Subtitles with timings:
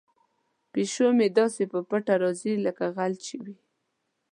[0.71, 3.57] پیشو مې داسې په پټه راځي لکه غل چې وي.